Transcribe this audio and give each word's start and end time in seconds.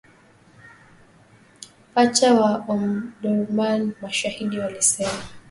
pacha 1.93 2.33
wa 2.33 2.65
Omdurman 2.67 3.93
mashahidi 4.01 4.59
walisema 4.59 5.23